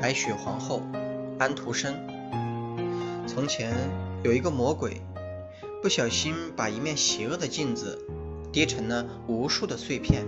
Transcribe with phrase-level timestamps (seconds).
[0.00, 0.82] 白雪皇后
[1.38, 1.94] 安徒生。
[3.26, 3.72] 从前
[4.24, 5.00] 有一个魔鬼，
[5.80, 7.98] 不小心把一面邪恶的镜子
[8.52, 10.26] 跌成了无数的碎片。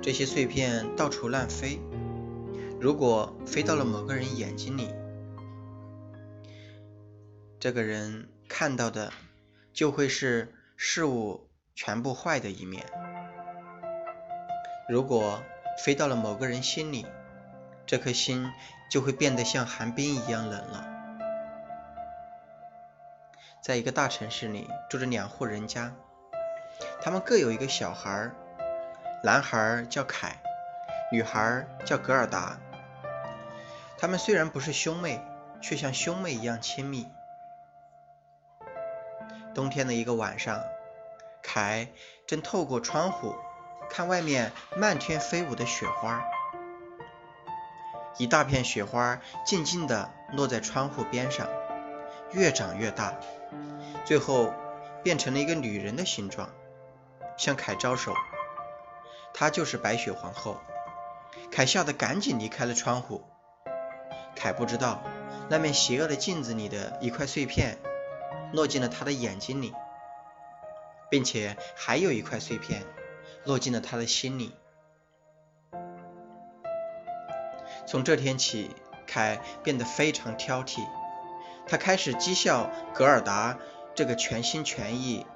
[0.00, 1.78] 这些碎片到处乱飞，
[2.80, 4.88] 如果飞到了某个人眼睛里，
[7.60, 9.12] 这个人看到的
[9.72, 12.84] 就会是事物全部坏的一面。
[14.88, 15.42] 如果
[15.78, 17.06] 飞到了某个人心里，
[17.86, 18.50] 这颗心
[18.90, 20.88] 就会变得像寒冰一样冷了。
[23.62, 25.94] 在一个大城市里，住着两户人家，
[27.00, 28.30] 他们各有一个小孩，
[29.22, 30.36] 男孩叫凯，
[31.12, 32.58] 女孩叫格尔达。
[33.96, 35.20] 他们虽然不是兄妹，
[35.60, 37.08] 却像兄妹一样亲密。
[39.54, 40.60] 冬天的一个晚上，
[41.42, 41.92] 凯
[42.26, 43.34] 正透过窗户。
[43.90, 46.24] 看外面漫天飞舞的雪花，
[48.16, 51.46] 一大片雪花静静地落在窗户边上，
[52.30, 53.12] 越长越大，
[54.06, 54.54] 最后
[55.02, 56.48] 变成了一个女人的形状，
[57.36, 58.14] 向凯招手。
[59.34, 60.58] 她就是白雪皇后。
[61.50, 63.24] 凯吓得赶紧离开了窗户。
[64.34, 65.02] 凯不知道，
[65.50, 67.76] 那面邪恶的镜子里的一块碎片
[68.54, 69.74] 落进了他的眼睛里，
[71.12, 72.82] 并且还有一块碎片。
[73.44, 74.54] 落进了他的心里。
[77.88, 78.70] 从这天起，
[79.04, 80.78] 凯变得非常挑剔，
[81.66, 83.58] 他开始讥笑格尔达
[83.96, 85.26] 这个全心全意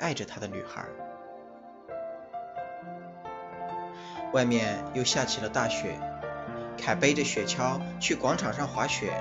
[0.00, 0.84] 爱着他的女孩。
[4.32, 5.96] 外面又下起了大雪，
[6.76, 9.12] 凯背着雪橇去广场上滑雪，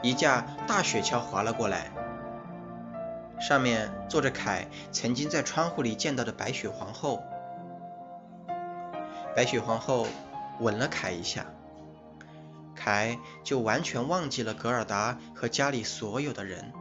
[0.00, 1.90] 一架大雪橇滑了过来，
[3.40, 7.22] 上面坐着凯曾经在窗户里见到的白雪皇后。
[9.36, 10.06] 白雪皇后
[10.60, 11.46] 吻了凯一下，
[12.74, 16.72] 凯就完全忘记了格尔达和家里所有的人。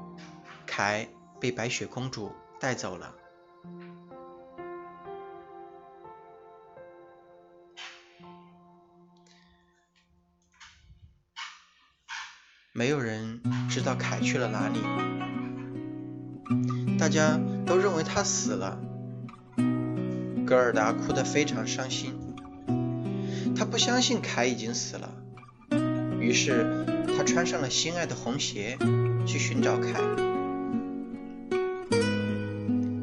[0.66, 1.08] 凯
[1.40, 3.14] 被白雪公主带走了。
[12.74, 14.80] 没有人知道凯去了哪里，
[16.98, 18.80] 大家都认为他死了。
[20.46, 22.14] 格尔达哭得非常伤心。
[23.56, 25.10] 他不相信凯已经死了，
[26.20, 26.86] 于是
[27.18, 28.78] 他穿上了心爱的红鞋
[29.26, 30.00] 去寻找凯。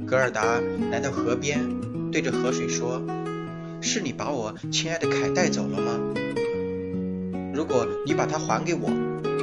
[0.07, 0.61] 格尔达
[0.91, 1.61] 来到河边，
[2.13, 3.03] 对着河水说
[3.83, 5.99] ：“是你把我亲爱的凯带走了吗？
[7.53, 8.91] 如果你把它还给我，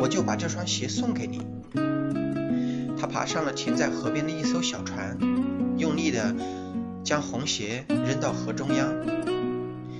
[0.01, 1.41] 我就把这双鞋送给你。”
[3.11, 5.17] 爬上了停在河边的一艘小船，
[5.77, 6.33] 用力地
[7.03, 8.93] 将红鞋扔到河中央。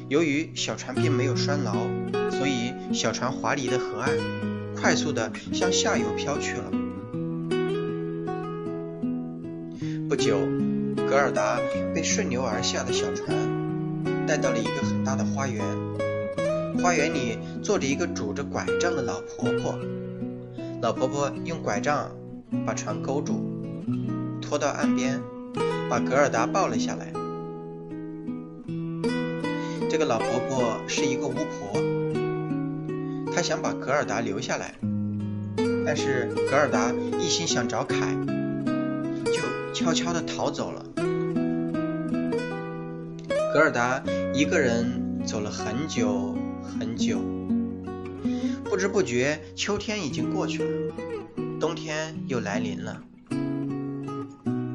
[0.08, 1.74] 由于小船并没有拴牢，
[2.32, 4.12] 所以小船滑离了河岸，
[4.76, 6.72] 快速地向下游飘去了。
[10.08, 10.38] 不久，
[10.96, 11.60] 格尔达
[11.94, 13.38] 被顺流而下的小船
[14.26, 15.64] 带到了一个很大的花园，
[16.82, 19.78] 花园里坐着一个拄着拐杖的老婆婆。
[20.82, 22.12] 老婆婆用拐杖
[22.66, 23.42] 把船勾住，
[24.42, 25.22] 拖到岸边，
[25.90, 27.12] 把格尔达抱了下来。
[29.90, 31.74] 这个老婆婆是一个巫婆，
[33.34, 34.76] 她想把格尔达留下来，
[35.86, 38.16] 但是格尔达一心想找凯，
[39.26, 39.42] 就
[39.74, 40.86] 悄悄地逃走了。
[43.54, 44.02] 格尔达
[44.34, 47.20] 一个人走了很久很久，
[48.64, 50.70] 不知不觉秋天已经过去了，
[51.62, 53.04] 冬天又来临了。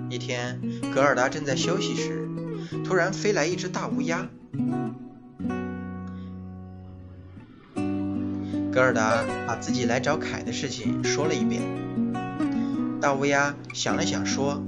[0.09, 0.61] 一天，
[0.95, 2.29] 格尔达正在休息时，
[2.85, 4.29] 突然飞来一只大乌鸦。
[8.73, 11.61] 格尔达把自己来找凯的事情说了一遍。
[13.01, 14.63] 大乌鸦想了想说：“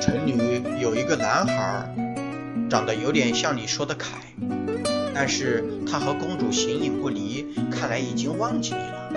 [0.00, 1.94] 城里有一个男孩，
[2.70, 4.16] 长得有点像你说的凯，
[5.14, 9.12] 但是他和公主形影不离，看来已经忘记你了。”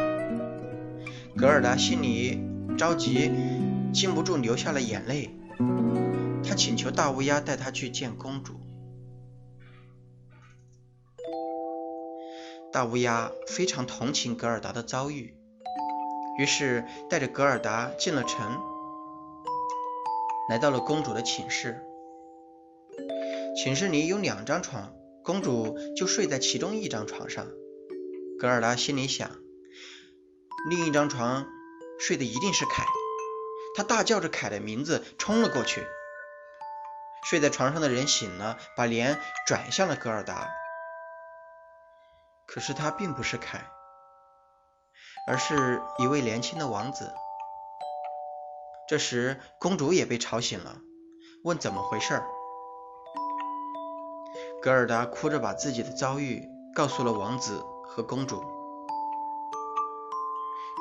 [1.41, 2.39] 格尔达心里
[2.77, 3.31] 着急，
[3.91, 5.31] 禁不住流下了眼泪。
[6.47, 8.53] 他请求大乌鸦带他去见公主。
[12.71, 15.35] 大乌鸦非常同情格尔达的遭遇，
[16.37, 18.59] 于是带着格尔达进了城，
[20.47, 21.81] 来到了公主的寝室。
[23.55, 27.47] 寝室里有两张床，公主就睡在其中一张床上。
[28.37, 29.31] 格尔达心里想，
[30.69, 31.47] 另一张床
[31.99, 32.85] 睡的一定是凯。
[33.75, 35.87] 他大叫着凯的名字冲了过去。
[37.23, 40.49] 睡在床上的人醒了，把脸转向了格尔达。
[42.47, 43.65] 可是他并不是凯，
[45.27, 47.13] 而是一位年轻的王子。
[48.89, 50.79] 这时，公主也被吵醒了，
[51.43, 52.21] 问怎么回事。
[54.61, 58.43] 格尔达哭着把自己的遭遇告诉了王子和公主。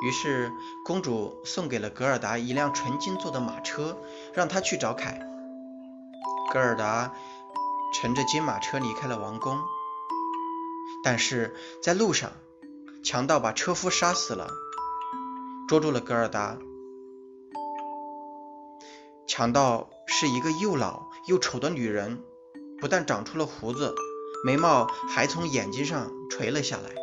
[0.01, 0.51] 于是，
[0.83, 3.97] 公主送给了格尔达一辆纯金做的马车，
[4.33, 5.21] 让他去找凯。
[6.51, 7.13] 格尔达
[7.93, 9.59] 乘着金马车离开了王宫。
[11.03, 12.31] 但是在路上，
[13.03, 14.49] 强盗把车夫杀死了，
[15.67, 16.57] 捉住了格尔达。
[19.27, 22.21] 强盗是一个又老又丑的女人，
[22.79, 23.93] 不但长出了胡子，
[24.43, 27.00] 眉毛还从眼睛上垂了下来。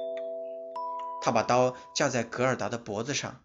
[1.28, 3.44] 他把刀架在格尔达的脖子上，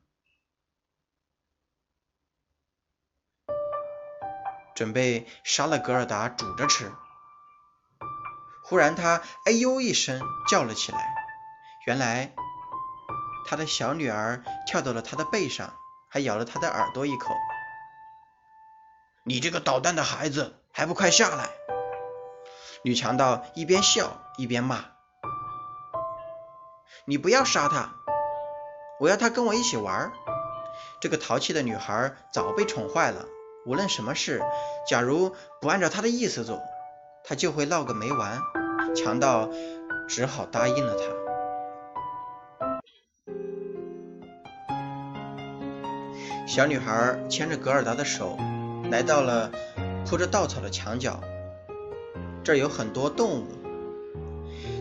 [4.74, 6.94] 准备杀了格尔达煮着吃。
[8.63, 11.13] 忽然，他哎呦一声叫了起来。
[11.85, 12.33] 原来，
[13.45, 15.75] 他的小女儿跳到了他的背上，
[16.07, 17.35] 还咬了他的耳朵一口。
[19.25, 21.50] 你这个捣蛋的孩子，还不快下来！
[22.85, 24.85] 女强盗一边笑一边骂
[27.05, 27.95] ：“你不要杀他，
[29.00, 30.11] 我要他跟我一起玩。”
[31.01, 33.25] 这个淘气的女孩早被宠坏了，
[33.65, 34.41] 无论什么事，
[34.88, 36.61] 假如不按照她的意思做。
[37.25, 38.39] 她就会闹个没完，
[38.95, 39.50] 强盗
[40.07, 41.03] 只好答应了他。
[46.47, 48.38] 小女孩牵着格尔达的手，
[48.91, 49.51] 来到了
[50.06, 51.19] 铺着稻草的墙角，
[52.44, 53.62] 这儿有很多动物。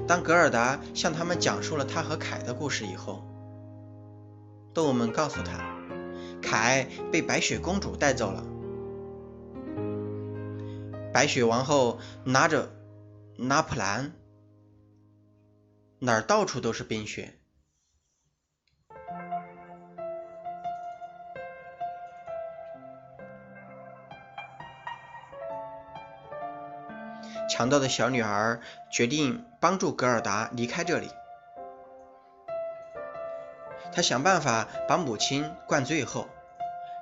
[0.07, 3.25] 当格尔达向他们讲述了他和凯的故事以后，
[4.75, 5.65] 动物们告诉他，
[6.43, 8.45] 凯被白雪公主带走了。
[11.13, 12.71] 白雪王后拿着
[13.37, 14.13] 拿普兰，
[15.99, 17.39] 哪儿到处都是冰雪。
[27.49, 28.59] 强盗的小女孩
[28.91, 31.11] 决定帮助格尔达离开这里。
[33.93, 36.29] 她想办法把母亲灌醉后，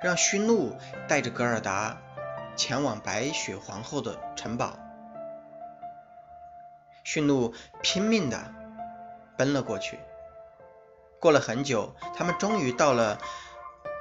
[0.03, 0.77] 让驯鹿
[1.09, 1.97] 带着格尔达。
[2.57, 4.79] 前往白雪皇后的城堡，
[7.05, 8.53] 驯鹿拼命的
[9.39, 9.99] 奔了过去。
[11.21, 13.19] 过了很久，他们终于到了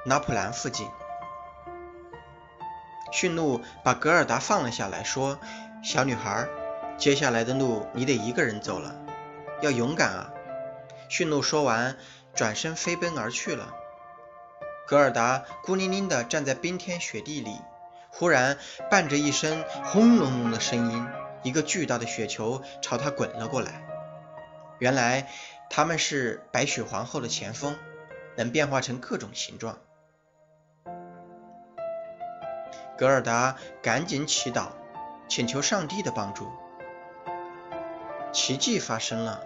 [0.04, 0.86] 拿破仑附近。
[3.12, 5.38] 驯鹿把格尔达放了下来，说
[5.82, 6.46] ：“小女孩，
[6.98, 8.94] 接下来的路你得一个人走了，
[9.62, 10.32] 要勇敢啊！”
[11.08, 11.96] 驯鹿说完，
[12.34, 13.74] 转身飞奔而去了。
[14.86, 17.56] 格尔达孤零零的站在冰天雪地里。
[18.12, 18.58] 忽然，
[18.90, 21.06] 伴着一声轰隆隆的声音，
[21.44, 23.86] 一个巨大的雪球朝他滚了过来。
[24.80, 25.28] 原来，
[25.70, 27.76] 他们是白雪皇后的前锋，
[28.36, 29.78] 能变化成各种形状。
[32.98, 34.66] 格尔达赶紧祈祷，
[35.30, 36.50] 请求上帝的帮助。
[38.32, 39.44] 奇迹发生了，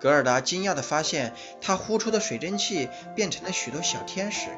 [0.00, 4.48] 格尔达惊讶地发现，他呼出的水蒸气变成了许多小天使。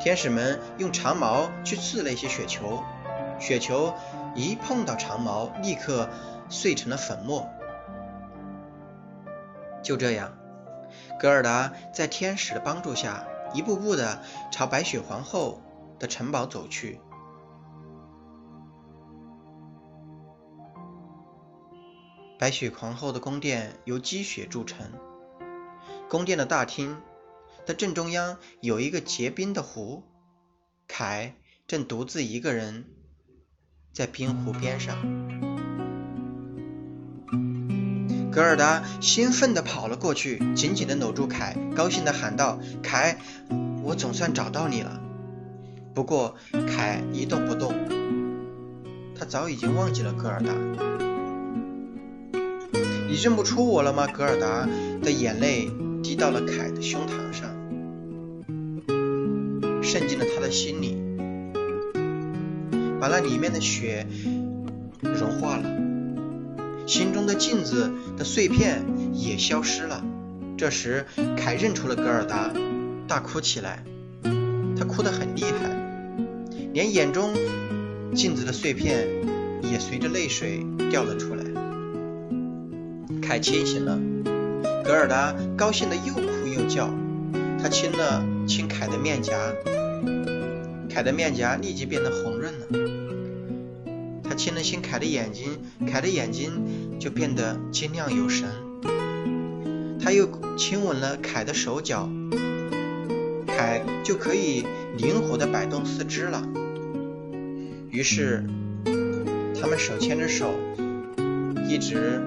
[0.00, 2.82] 天使们用长矛去刺那些雪球，
[3.38, 3.94] 雪球
[4.34, 6.10] 一碰到长矛，立刻
[6.48, 7.48] 碎成了粉末。
[9.80, 10.36] 就这样，
[11.20, 14.20] 格尔达在天使的帮助下，一步步的
[14.50, 15.62] 朝白雪皇后
[16.00, 17.00] 的城堡走去。
[22.44, 24.86] 白雪皇后的宫殿由积雪铸成，
[26.10, 26.98] 宫殿的大厅。
[27.64, 30.02] 的正中央有一个结冰的湖，
[30.86, 31.36] 凯
[31.66, 32.84] 正独自一个人
[33.94, 34.94] 在冰湖边上。
[38.30, 43.18] 格尔达兴奋地跑了过去，紧紧地搂住凯，高兴地喊道：“凯，
[43.82, 45.00] 我总算找到你了。”
[45.96, 46.36] 不过，
[46.68, 47.72] 凯一动不动，
[49.18, 50.52] 他早已经忘记了格尔达。
[53.14, 54.08] 你认不出我了吗？
[54.08, 54.68] 格尔达
[55.00, 55.70] 的眼泪
[56.02, 57.48] 滴到了凯的胸膛上。
[59.80, 60.96] 渗进了他的心里，
[63.00, 64.04] 把那里面的雪
[65.00, 65.62] 融化了，
[66.88, 70.02] 心中的镜子的碎片也消失了。
[70.58, 71.06] 这时，
[71.36, 72.52] 凯认出了格尔达，
[73.06, 73.84] 大哭起来。
[74.76, 75.70] 他哭得很厉害，
[76.72, 77.32] 连眼中
[78.12, 79.06] 镜子的碎片
[79.62, 81.43] 也随着泪水掉了出来。
[83.26, 83.98] 凯清醒了，
[84.84, 86.90] 格尔达高兴得又哭又叫。
[87.58, 89.34] 他亲了亲凯的面颊。
[90.90, 92.66] 凯的面颊立即变得红润了。
[94.22, 95.58] 他亲了亲凯的眼睛，
[95.90, 98.46] 凯的眼睛就变得晶亮有神。
[99.98, 100.28] 他又
[100.58, 102.08] 亲吻了凯的手脚，
[103.46, 104.66] 凯就可以
[104.98, 106.46] 灵活地摆动四肢了。
[107.90, 108.44] 于是，
[109.58, 110.52] 他们手牵着手，
[111.66, 112.20] 一直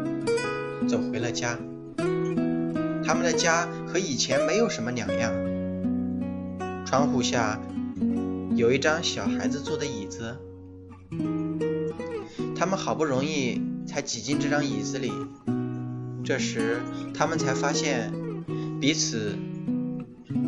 [0.88, 1.60] 走回了家。
[3.06, 5.34] 他们的家和以前没有什么两样。
[6.86, 7.60] 窗户下
[8.56, 10.38] 有一张小孩子坐的椅子。
[12.56, 15.12] 他们好不容易才挤进这张椅子里，
[16.24, 16.80] 这时
[17.14, 18.12] 他们才发现
[18.82, 19.36] 彼此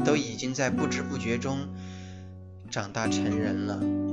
[0.03, 1.57] 都已经在不知不觉中
[2.71, 4.08] 长大成人了。